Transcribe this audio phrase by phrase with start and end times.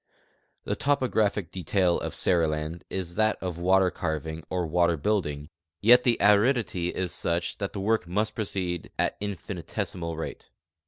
[0.63, 6.17] The topographic detail of Seriland is that of water carving or water building, yet the
[6.19, 10.49] aridity is such that the work must proceed at infinitesimal rate.